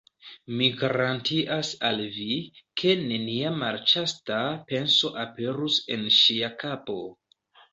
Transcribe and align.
Mi 0.59 0.67
garantias 0.77 1.69
al 1.89 2.01
vi, 2.15 2.27
ke 2.83 2.95
nenia 3.03 3.51
malĉasta 3.59 4.41
penso 4.73 5.13
aperus 5.27 5.79
en 5.97 6.09
ŝia 6.23 6.51
kapo... 6.65 6.99